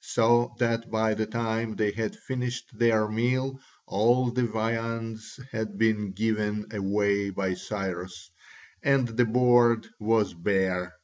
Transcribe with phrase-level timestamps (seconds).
[0.00, 6.12] So that by the time they had finished their meal all the viands had been
[6.12, 8.30] given away by Cyrus,
[8.82, 10.94] and the board was bare.